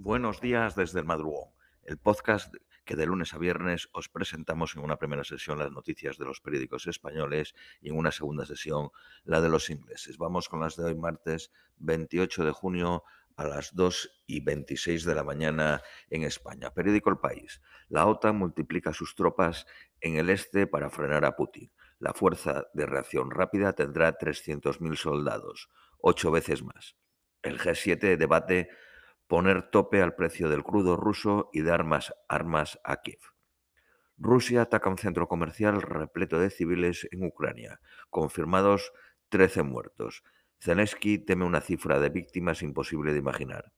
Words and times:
Buenos 0.00 0.40
días 0.40 0.76
desde 0.76 1.00
el 1.00 1.06
madrugón, 1.06 1.50
el 1.82 1.98
podcast 1.98 2.54
que 2.84 2.94
de 2.94 3.04
lunes 3.04 3.34
a 3.34 3.38
viernes 3.38 3.88
os 3.92 4.08
presentamos 4.08 4.76
en 4.76 4.84
una 4.84 4.96
primera 4.96 5.24
sesión 5.24 5.58
las 5.58 5.72
noticias 5.72 6.18
de 6.18 6.24
los 6.24 6.40
periódicos 6.40 6.86
españoles 6.86 7.56
y 7.80 7.88
en 7.88 7.96
una 7.96 8.12
segunda 8.12 8.46
sesión 8.46 8.90
la 9.24 9.40
de 9.40 9.48
los 9.48 9.70
ingleses. 9.70 10.16
Vamos 10.16 10.48
con 10.48 10.60
las 10.60 10.76
de 10.76 10.84
hoy 10.84 10.94
martes 10.94 11.50
28 11.78 12.44
de 12.44 12.52
junio 12.52 13.02
a 13.34 13.48
las 13.48 13.74
2 13.74 14.22
y 14.28 14.38
26 14.38 15.04
de 15.04 15.14
la 15.16 15.24
mañana 15.24 15.82
en 16.10 16.22
España. 16.22 16.72
Periódico 16.72 17.10
El 17.10 17.18
País. 17.18 17.60
La 17.88 18.06
OTAN 18.06 18.36
multiplica 18.36 18.92
sus 18.92 19.16
tropas 19.16 19.66
en 20.00 20.14
el 20.14 20.30
este 20.30 20.68
para 20.68 20.90
frenar 20.90 21.24
a 21.24 21.34
Putin. 21.34 21.72
La 21.98 22.14
fuerza 22.14 22.68
de 22.72 22.86
reacción 22.86 23.32
rápida 23.32 23.72
tendrá 23.72 24.16
300.000 24.16 24.94
soldados, 24.94 25.68
ocho 25.98 26.30
veces 26.30 26.62
más. 26.62 26.94
El 27.42 27.58
G7 27.58 28.16
debate 28.16 28.68
poner 29.28 29.70
tope 29.70 30.02
al 30.02 30.14
precio 30.14 30.48
del 30.48 30.64
crudo 30.64 30.96
ruso 30.96 31.50
y 31.52 31.62
dar 31.62 31.84
más 31.84 32.14
armas 32.28 32.80
a 32.82 33.02
Kiev. 33.02 33.20
Rusia 34.16 34.62
ataca 34.62 34.90
un 34.90 34.98
centro 34.98 35.28
comercial 35.28 35.80
repleto 35.80 36.40
de 36.40 36.50
civiles 36.50 37.06
en 37.12 37.24
Ucrania. 37.24 37.80
Confirmados 38.10 38.92
13 39.28 39.62
muertos. 39.62 40.24
Zelensky 40.60 41.18
teme 41.18 41.44
una 41.44 41.60
cifra 41.60 42.00
de 42.00 42.08
víctimas 42.08 42.62
imposible 42.62 43.12
de 43.12 43.18
imaginar. 43.18 43.72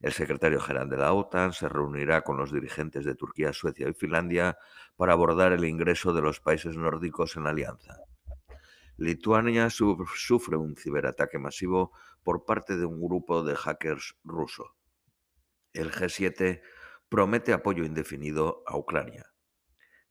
El 0.00 0.12
secretario 0.12 0.60
general 0.60 0.88
de 0.88 0.98
la 0.98 1.12
OTAN 1.12 1.52
se 1.52 1.68
reunirá 1.68 2.22
con 2.22 2.36
los 2.36 2.52
dirigentes 2.52 3.04
de 3.04 3.14
Turquía, 3.14 3.52
Suecia 3.52 3.88
y 3.88 3.94
Finlandia 3.94 4.56
para 4.96 5.14
abordar 5.14 5.52
el 5.52 5.64
ingreso 5.64 6.12
de 6.12 6.22
los 6.22 6.40
países 6.40 6.76
nórdicos 6.76 7.36
en 7.36 7.44
la 7.44 7.50
alianza. 7.50 7.96
Lituania 8.98 9.68
sufre 9.68 10.56
un 10.56 10.76
ciberataque 10.76 11.38
masivo 11.38 11.92
por 12.22 12.44
parte 12.44 12.76
de 12.76 12.86
un 12.86 13.00
grupo 13.02 13.42
de 13.42 13.56
hackers 13.56 14.16
ruso. 14.24 14.75
El 15.76 15.92
G7 15.92 16.62
promete 17.10 17.52
apoyo 17.52 17.84
indefinido 17.84 18.62
a 18.66 18.78
Ucrania. 18.78 19.26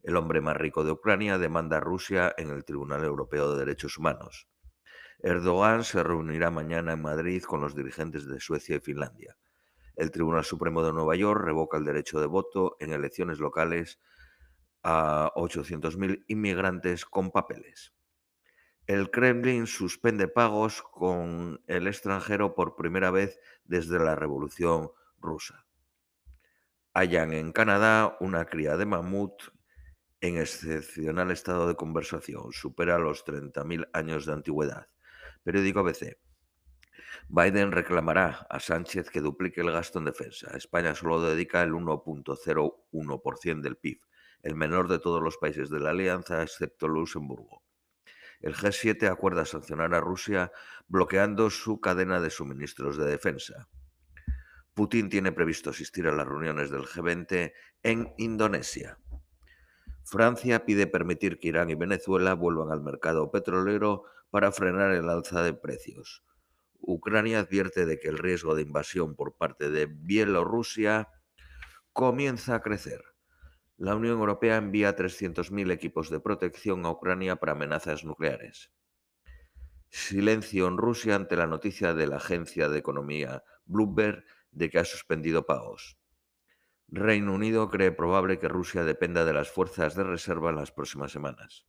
El 0.03 0.15
hombre 0.15 0.39
más 0.39 0.55
rico 0.55 0.83
de 0.83 0.91
Ucrania 0.91 1.39
demanda 1.39 1.77
a 1.77 1.79
Rusia 1.79 2.35
en 2.37 2.51
el 2.51 2.63
Tribunal 2.63 3.03
Europeo 3.03 3.51
de 3.51 3.65
Derechos 3.65 3.97
Humanos. 3.97 4.47
Erdogan 5.17 5.83
se 5.83 6.03
reunirá 6.03 6.51
mañana 6.51 6.93
en 6.93 7.01
Madrid 7.01 7.41
con 7.41 7.61
los 7.61 7.75
dirigentes 7.75 8.27
de 8.27 8.39
Suecia 8.39 8.75
y 8.75 8.79
Finlandia. 8.79 9.37
El 9.95 10.11
Tribunal 10.11 10.45
Supremo 10.45 10.83
de 10.83 10.93
Nueva 10.93 11.15
York 11.15 11.41
revoca 11.43 11.79
el 11.79 11.85
derecho 11.85 12.19
de 12.19 12.27
voto 12.27 12.75
en 12.79 12.93
elecciones 12.93 13.39
locales 13.39 13.99
a 14.83 15.31
800.000 15.35 16.25
inmigrantes 16.27 17.05
con 17.05 17.31
papeles. 17.31 17.91
El 18.85 19.09
Kremlin 19.09 19.65
suspende 19.65 20.27
pagos 20.27 20.83
con 20.83 21.63
el 21.65 21.87
extranjero 21.87 22.53
por 22.53 22.75
primera 22.75 23.09
vez 23.09 23.39
desde 23.63 23.97
la 23.97 24.13
Revolución 24.13 24.91
rusa. 25.19 25.65
Hallan 26.93 27.33
en 27.33 27.51
Canadá 27.51 28.17
una 28.19 28.45
cría 28.45 28.77
de 28.77 28.85
mamut 28.85 29.33
en 30.21 30.37
excepcional 30.37 31.31
estado 31.31 31.67
de 31.67 31.75
conversación. 31.75 32.51
Supera 32.51 32.97
los 32.99 33.25
30.000 33.25 33.89
años 33.93 34.25
de 34.25 34.33
antigüedad. 34.33 34.87
Periódico 35.43 35.81
ABC. 35.81 36.17
Biden 37.27 37.71
reclamará 37.71 38.47
a 38.49 38.59
Sánchez 38.59 39.09
que 39.09 39.21
duplique 39.21 39.61
el 39.61 39.71
gasto 39.71 39.99
en 39.99 40.05
defensa. 40.05 40.55
España 40.55 40.95
solo 40.95 41.21
dedica 41.21 41.63
el 41.63 41.73
1.01% 41.73 43.61
del 43.61 43.77
PIB, 43.77 43.99
el 44.43 44.55
menor 44.55 44.87
de 44.87 44.99
todos 44.99 45.21
los 45.21 45.37
países 45.37 45.69
de 45.69 45.79
la 45.79 45.89
alianza 45.91 46.43
excepto 46.43 46.87
Luxemburgo. 46.87 47.63
El 48.41 48.55
G7 48.55 49.09
acuerda 49.09 49.45
sancionar 49.45 49.93
a 49.95 50.01
Rusia 50.01 50.51
bloqueando 50.87 51.49
su 51.49 51.79
cadena 51.79 52.19
de 52.19 52.29
suministros 52.29 52.97
de 52.97 53.05
defensa. 53.05 53.67
Putin 54.75 55.09
tiene 55.09 55.31
previsto 55.31 55.69
asistir 55.69 56.05
a 56.05 56.11
las 56.11 56.27
reuniones 56.27 56.69
del 56.69 56.83
G20 56.83 57.53
en 57.81 58.13
Indonesia. 58.17 58.99
Francia 60.03 60.65
pide 60.65 60.85
permitir 60.85 61.39
que 61.39 61.47
Irán 61.47 61.69
y 61.69 61.75
Venezuela 61.75 62.33
vuelvan 62.35 62.71
al 62.71 62.81
mercado 62.81 63.31
petrolero 63.31 64.03
para 64.29 64.51
frenar 64.51 64.91
el 64.91 65.09
alza 65.09 65.41
de 65.43 65.53
precios. 65.53 66.23
Ucrania 66.81 67.39
advierte 67.39 67.85
de 67.85 67.99
que 67.99 68.09
el 68.09 68.17
riesgo 68.17 68.53
de 68.53 68.63
invasión 68.63 69.15
por 69.15 69.37
parte 69.37 69.69
de 69.69 69.85
Bielorrusia 69.85 71.09
comienza 71.93 72.55
a 72.55 72.61
crecer. 72.61 73.01
La 73.77 73.95
Unión 73.95 74.19
Europea 74.19 74.57
envía 74.57 74.93
300.000 74.93 75.71
equipos 75.71 76.09
de 76.09 76.19
protección 76.19 76.85
a 76.85 76.91
Ucrania 76.91 77.37
para 77.37 77.53
amenazas 77.53 78.03
nucleares. 78.03 78.73
Silencio 79.89 80.67
en 80.67 80.77
Rusia 80.77 81.15
ante 81.15 81.37
la 81.37 81.47
noticia 81.47 81.93
de 81.93 82.07
la 82.07 82.17
agencia 82.17 82.67
de 82.67 82.79
economía 82.79 83.41
Bloomberg 83.65 84.25
de 84.55 84.69
que 84.69 84.79
ha 84.79 84.85
suspendido 84.85 85.45
pagos. 85.45 85.97
Reino 86.87 87.33
Unido 87.33 87.69
cree 87.69 87.91
probable 87.91 88.39
que 88.39 88.47
Rusia 88.47 88.83
dependa 88.83 89.25
de 89.25 89.33
las 89.33 89.51
fuerzas 89.51 89.95
de 89.95 90.03
reserva 90.03 90.49
en 90.49 90.55
las 90.55 90.71
próximas 90.71 91.11
semanas. 91.11 91.65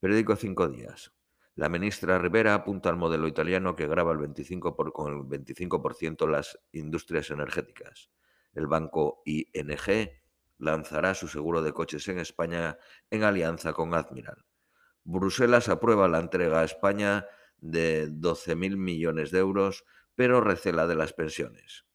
Periódico 0.00 0.36
Cinco 0.36 0.68
Días. 0.68 1.12
La 1.54 1.68
ministra 1.68 2.18
Rivera 2.18 2.54
apunta 2.54 2.88
al 2.88 2.96
modelo 2.96 3.28
italiano 3.28 3.76
que 3.76 3.86
graba 3.86 4.12
el 4.12 4.18
25 4.18 4.74
por, 4.74 4.92
con 4.92 5.12
el 5.12 5.20
25% 5.20 6.28
las 6.28 6.58
industrias 6.72 7.30
energéticas. 7.30 8.10
El 8.54 8.66
banco 8.66 9.22
ING 9.24 10.10
lanzará 10.58 11.14
su 11.14 11.28
seguro 11.28 11.62
de 11.62 11.72
coches 11.72 12.08
en 12.08 12.18
España 12.18 12.78
en 13.10 13.24
alianza 13.24 13.72
con 13.72 13.94
Admiral. 13.94 14.44
Bruselas 15.04 15.68
aprueba 15.68 16.08
la 16.08 16.18
entrega 16.18 16.60
a 16.60 16.64
España 16.64 17.26
de 17.58 18.08
12.000 18.08 18.76
millones 18.76 19.30
de 19.30 19.38
euros 19.38 19.84
pero 20.20 20.42
recela 20.42 20.86
de 20.86 20.96
las 20.96 21.14
pensiones. 21.14 21.86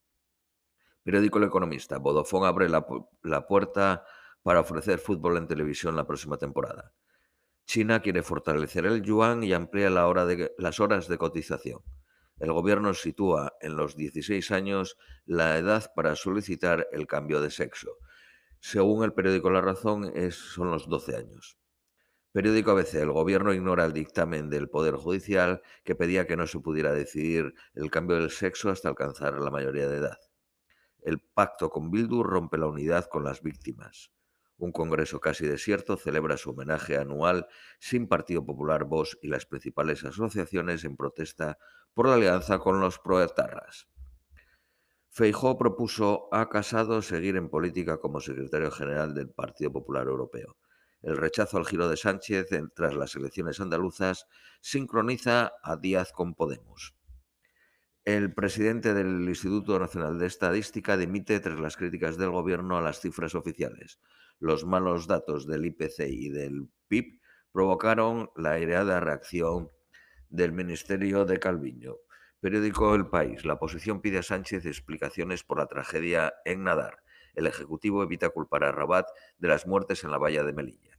Periódico 1.03 1.37
El 1.37 1.43
Economista. 1.43 1.99
Vodafone 1.99 2.47
abre 2.47 2.69
la, 2.69 2.83
la 3.21 3.45
puerta 3.45 4.03
para 4.41 4.61
ofrecer 4.61 4.97
fútbol 4.97 5.37
en 5.37 5.45
televisión 5.45 5.95
la 5.95 6.07
próxima 6.07 6.35
temporada. 6.37 6.95
China 7.67 8.01
quiere 8.01 8.23
fortalecer 8.23 8.87
el 8.87 9.03
yuan 9.03 9.43
y 9.43 9.53
amplía 9.53 9.91
la 9.91 10.07
hora 10.07 10.25
de, 10.25 10.55
las 10.57 10.79
horas 10.79 11.07
de 11.07 11.19
cotización. 11.19 11.83
El 12.39 12.51
gobierno 12.51 12.95
sitúa 12.95 13.53
en 13.61 13.75
los 13.75 13.95
16 13.95 14.49
años 14.49 14.97
la 15.27 15.59
edad 15.59 15.91
para 15.95 16.15
solicitar 16.15 16.87
el 16.93 17.05
cambio 17.05 17.41
de 17.41 17.51
sexo. 17.51 17.99
Según 18.59 19.03
el 19.03 19.13
periódico 19.13 19.51
La 19.51 19.61
Razón, 19.61 20.11
son 20.31 20.71
los 20.71 20.89
12 20.89 21.15
años. 21.15 21.59
Periódico 22.35 22.71
ABC. 22.71 22.95
El 22.95 23.13
gobierno 23.13 23.53
ignora 23.53 23.85
el 23.85 23.93
dictamen 23.93 24.49
del 24.49 24.67
Poder 24.67 24.95
Judicial 24.95 25.61
que 25.85 25.95
pedía 25.95 26.27
que 26.27 26.35
no 26.35 26.47
se 26.47 26.59
pudiera 26.59 26.91
decidir 26.91 27.53
el 27.75 27.89
cambio 27.89 28.17
del 28.17 28.29
sexo 28.29 28.69
hasta 28.69 28.89
alcanzar 28.89 29.39
la 29.39 29.49
mayoría 29.49 29.87
de 29.87 29.99
edad. 29.99 30.17
El 31.01 31.21
pacto 31.21 31.69
con 31.69 31.91
Bildu 31.91 32.23
rompe 32.23 32.57
la 32.57 32.67
unidad 32.67 33.05
con 33.05 33.23
las 33.23 33.41
víctimas. 33.41 34.11
Un 34.57 34.73
congreso 34.73 35.21
casi 35.21 35.47
desierto 35.47 35.95
celebra 35.95 36.35
su 36.35 36.49
homenaje 36.49 36.97
anual 36.97 37.47
sin 37.79 38.09
Partido 38.09 38.45
Popular, 38.45 38.83
Vox 38.83 39.17
y 39.21 39.29
las 39.29 39.45
principales 39.45 40.03
asociaciones 40.03 40.83
en 40.83 40.97
protesta 40.97 41.57
por 41.93 42.09
la 42.09 42.15
alianza 42.15 42.59
con 42.59 42.81
los 42.81 42.99
proetarras. 42.99 43.87
Feijó 45.09 45.57
propuso 45.57 46.27
a 46.33 46.49
Casado 46.49 47.01
seguir 47.01 47.37
en 47.37 47.49
política 47.49 48.01
como 48.01 48.19
secretario 48.19 48.71
general 48.71 49.13
del 49.13 49.29
Partido 49.29 49.71
Popular 49.71 50.07
Europeo. 50.07 50.57
El 51.05 51.17
rechazo 51.17 51.59
al 51.59 51.67
giro 51.67 51.87
de 51.87 51.97
Sánchez 51.97 52.47
tras 52.73 52.95
las 52.95 53.15
elecciones 53.15 53.59
andaluzas 53.59 54.25
sincroniza 54.59 55.53
a 55.61 55.77
Díaz 55.77 56.11
con 56.11 56.33
Podemos. 56.33 56.95
El 58.05 58.33
presidente 58.33 58.95
del 58.95 59.29
Instituto 59.29 59.77
Nacional 59.77 60.17
de 60.17 60.25
Estadística 60.25 60.97
dimite 60.97 61.39
tras 61.39 61.59
las 61.59 61.77
críticas 61.77 62.17
del 62.17 62.31
gobierno 62.31 62.75
a 62.75 62.81
las 62.81 63.01
cifras 63.01 63.35
oficiales. 63.35 63.99
Los 64.39 64.65
malos 64.65 65.05
datos 65.05 65.45
del 65.45 65.67
IPC 65.67 66.07
y 66.09 66.29
del 66.29 66.69
PIB 66.87 67.19
provocaron 67.51 68.31
la 68.35 68.53
aireada 68.53 68.99
reacción 68.99 69.69
del 70.29 70.53
Ministerio 70.53 71.25
de 71.25 71.37
Calviño. 71.37 71.97
Periódico 72.39 72.95
El 72.95 73.09
País. 73.09 73.45
La 73.45 73.53
oposición 73.53 74.01
pide 74.01 74.17
a 74.17 74.23
Sánchez 74.23 74.65
explicaciones 74.65 75.43
por 75.43 75.59
la 75.59 75.67
tragedia 75.67 76.33
en 76.45 76.63
Nadar. 76.63 77.03
El 77.35 77.45
Ejecutivo 77.45 78.01
evita 78.01 78.29
culpar 78.29 78.63
a 78.63 78.71
Rabat 78.71 79.05
de 79.37 79.49
las 79.49 79.67
muertes 79.67 80.03
en 80.03 80.09
la 80.09 80.17
valla 80.17 80.43
de 80.43 80.53
Melilla. 80.53 80.94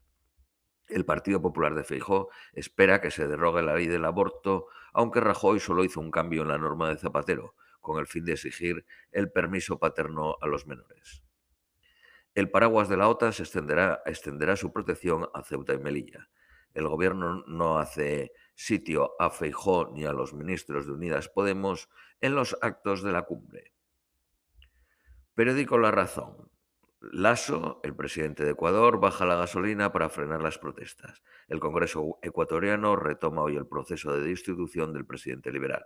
El 0.88 1.04
Partido 1.04 1.42
Popular 1.42 1.74
de 1.74 1.84
Feijó 1.84 2.30
espera 2.52 3.00
que 3.00 3.10
se 3.10 3.26
derrogue 3.26 3.62
la 3.62 3.74
ley 3.74 3.86
del 3.86 4.04
aborto, 4.04 4.66
aunque 4.92 5.20
Rajoy 5.20 5.58
solo 5.58 5.84
hizo 5.84 6.00
un 6.00 6.10
cambio 6.10 6.42
en 6.42 6.48
la 6.48 6.58
norma 6.58 6.88
de 6.88 6.96
Zapatero, 6.96 7.54
con 7.80 7.98
el 7.98 8.06
fin 8.06 8.24
de 8.24 8.32
exigir 8.32 8.86
el 9.12 9.30
permiso 9.30 9.78
paterno 9.78 10.36
a 10.40 10.46
los 10.46 10.66
menores. 10.66 11.22
El 12.34 12.50
paraguas 12.50 12.88
de 12.88 12.96
la 12.96 13.08
OTAN 13.08 13.32
se 13.32 13.44
extenderá, 13.44 14.02
extenderá 14.04 14.56
su 14.56 14.72
protección 14.72 15.28
a 15.32 15.42
Ceuta 15.42 15.72
y 15.72 15.78
Melilla. 15.78 16.28
El 16.74 16.86
gobierno 16.86 17.42
no 17.46 17.78
hace 17.78 18.32
sitio 18.54 19.12
a 19.18 19.30
Feijó 19.30 19.90
ni 19.92 20.04
a 20.04 20.12
los 20.12 20.34
ministros 20.34 20.86
de 20.86 20.92
Unidas 20.92 21.28
Podemos 21.28 21.88
en 22.20 22.34
los 22.34 22.56
actos 22.60 23.02
de 23.02 23.12
la 23.12 23.22
cumbre. 23.22 23.72
Periódico 25.34 25.78
La 25.78 25.90
Razón. 25.90 26.50
Lasso, 27.00 27.80
el 27.82 27.94
presidente 27.94 28.44
de 28.44 28.52
Ecuador, 28.52 28.98
baja 28.98 29.26
la 29.26 29.36
gasolina 29.36 29.92
para 29.92 30.08
frenar 30.08 30.42
las 30.42 30.58
protestas. 30.58 31.22
El 31.46 31.60
Congreso 31.60 32.18
ecuatoriano 32.22 32.96
retoma 32.96 33.42
hoy 33.42 33.56
el 33.56 33.66
proceso 33.66 34.14
de 34.14 34.26
destitución 34.26 34.94
del 34.94 35.04
presidente 35.04 35.52
liberal. 35.52 35.84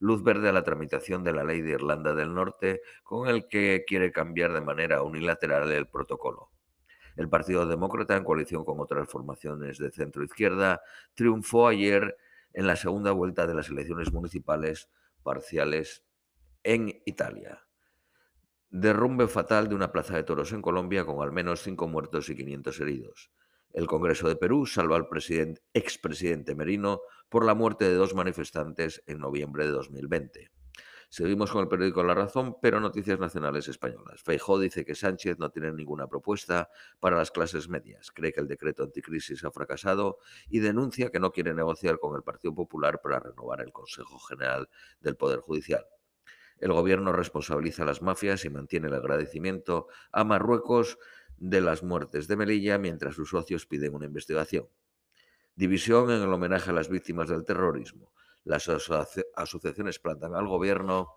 luz 0.00 0.22
verde 0.22 0.48
a 0.48 0.52
la 0.52 0.62
tramitación 0.62 1.24
de 1.24 1.32
la 1.32 1.44
ley 1.44 1.60
de 1.60 1.72
Irlanda 1.72 2.14
del 2.14 2.32
Norte 2.32 2.82
con 3.02 3.28
el 3.28 3.48
que 3.48 3.84
quiere 3.86 4.12
cambiar 4.12 4.52
de 4.52 4.60
manera 4.60 5.02
unilateral 5.02 5.70
el 5.72 5.88
protocolo. 5.88 6.50
El 7.16 7.28
Partido 7.28 7.66
Demócrata, 7.66 8.16
en 8.16 8.24
coalición 8.24 8.64
con 8.64 8.78
otras 8.80 9.08
formaciones 9.08 9.76
de 9.78 9.90
centro 9.90 10.22
izquierda, 10.22 10.80
triunfó 11.14 11.66
ayer 11.66 12.16
en 12.54 12.66
la 12.66 12.76
segunda 12.76 13.10
vuelta 13.12 13.46
de 13.46 13.54
las 13.54 13.68
elecciones 13.68 14.12
municipales 14.12 14.88
parciales 15.24 16.04
en 16.62 17.02
Italia. 17.04 17.67
Derrumbe 18.70 19.28
fatal 19.28 19.70
de 19.70 19.74
una 19.74 19.92
plaza 19.92 20.14
de 20.14 20.24
toros 20.24 20.52
en 20.52 20.60
Colombia 20.60 21.06
con 21.06 21.22
al 21.22 21.32
menos 21.32 21.62
cinco 21.62 21.88
muertos 21.88 22.28
y 22.28 22.36
500 22.36 22.80
heridos. 22.80 23.30
El 23.72 23.86
Congreso 23.86 24.28
de 24.28 24.36
Perú 24.36 24.66
salva 24.66 24.96
al 24.96 25.08
expresidente 25.72 26.54
Merino 26.54 27.00
por 27.30 27.46
la 27.46 27.54
muerte 27.54 27.86
de 27.86 27.94
dos 27.94 28.14
manifestantes 28.14 29.02
en 29.06 29.20
noviembre 29.20 29.64
de 29.64 29.72
2020. 29.72 30.50
Seguimos 31.08 31.50
con 31.50 31.62
el 31.62 31.68
periódico 31.68 32.04
La 32.04 32.12
Razón, 32.12 32.58
pero 32.60 32.80
noticias 32.80 33.18
nacionales 33.18 33.68
españolas. 33.68 34.22
Feijó 34.22 34.58
dice 34.58 34.84
que 34.84 34.94
Sánchez 34.94 35.38
no 35.38 35.48
tiene 35.48 35.72
ninguna 35.72 36.06
propuesta 36.06 36.68
para 37.00 37.16
las 37.16 37.30
clases 37.30 37.70
medias. 37.70 38.10
Cree 38.10 38.34
que 38.34 38.40
el 38.40 38.48
decreto 38.48 38.82
anticrisis 38.82 39.42
ha 39.44 39.50
fracasado 39.50 40.18
y 40.50 40.58
denuncia 40.58 41.10
que 41.10 41.20
no 41.20 41.32
quiere 41.32 41.54
negociar 41.54 41.98
con 41.98 42.14
el 42.14 42.22
Partido 42.22 42.54
Popular 42.54 43.00
para 43.00 43.20
renovar 43.20 43.62
el 43.62 43.72
Consejo 43.72 44.18
General 44.18 44.68
del 45.00 45.16
Poder 45.16 45.40
Judicial. 45.40 45.86
El 46.60 46.72
gobierno 46.72 47.12
responsabiliza 47.12 47.82
a 47.82 47.86
las 47.86 48.02
mafias 48.02 48.44
y 48.44 48.50
mantiene 48.50 48.88
el 48.88 48.94
agradecimiento 48.94 49.88
a 50.12 50.24
Marruecos 50.24 50.98
de 51.36 51.60
las 51.60 51.82
muertes 51.82 52.26
de 52.26 52.36
Melilla 52.36 52.78
mientras 52.78 53.14
sus 53.14 53.30
socios 53.30 53.66
piden 53.66 53.94
una 53.94 54.06
investigación. 54.06 54.68
División 55.54 56.10
en 56.10 56.22
el 56.22 56.32
homenaje 56.32 56.70
a 56.70 56.72
las 56.72 56.88
víctimas 56.88 57.28
del 57.28 57.44
terrorismo. 57.44 58.12
Las 58.44 58.68
asociaciones 58.68 59.98
plantan 59.98 60.34
al 60.34 60.46
gobierno 60.46 61.14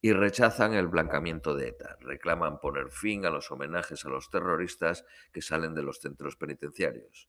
y 0.00 0.12
rechazan 0.12 0.74
el 0.74 0.88
blancamiento 0.88 1.54
de 1.54 1.68
ETA. 1.68 1.96
Reclaman 2.00 2.58
poner 2.58 2.90
fin 2.90 3.24
a 3.24 3.30
los 3.30 3.50
homenajes 3.50 4.04
a 4.04 4.08
los 4.08 4.28
terroristas 4.28 5.04
que 5.32 5.40
salen 5.40 5.74
de 5.74 5.82
los 5.82 6.00
centros 6.00 6.36
penitenciarios. 6.36 7.28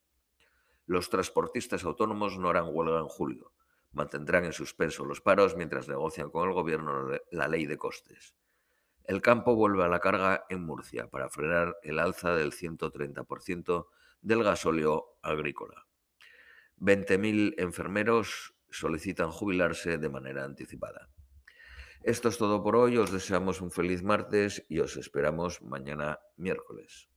Los 0.86 1.10
transportistas 1.10 1.84
autónomos 1.84 2.38
no 2.38 2.50
harán 2.50 2.69
huelga 2.72 3.00
en 3.00 3.07
julio. 3.07 3.54
Mantendrán 3.94 4.45
en 4.45 4.54
suspenso 4.54 5.06
los 5.06 5.22
paros 5.22 5.56
mientras 5.56 5.88
negocian 5.88 6.30
con 6.30 6.48
el 6.48 6.54
gobierno 6.54 7.10
la 7.31 7.48
ley 7.48 7.66
de 7.66 7.78
costes. 7.78 8.36
El 9.06 9.22
campo 9.22 9.56
vuelve 9.56 9.84
a 9.84 9.90
la 9.90 10.00
carga 10.00 10.45
en 10.50 10.63
Murcia 10.63 11.07
para 11.07 11.30
frenar 11.30 11.78
el 11.84 12.00
alza 12.00 12.36
del 12.36 12.51
130% 12.51 13.88
del 14.22 14.44
gasóleo 14.44 15.18
agrícola. 15.22 15.86
20.000 16.80 17.56
enfermeros 17.57 18.56
solicitan 18.69 19.30
jubilarse 19.30 19.98
de 19.98 20.10
manera 20.10 20.44
anticipada. 20.44 21.10
Esto 22.01 22.30
es 22.30 22.38
todo 22.38 22.63
por 22.63 22.75
hoy, 22.75 22.98
os 22.98 23.12
deseamos 23.12 23.62
un 23.62 23.72
feliz 23.72 24.04
martes 24.04 24.66
y 24.68 24.80
os 24.80 24.98
esperamos 24.98 25.62
mañana 25.62 26.19
miércoles. 26.36 27.12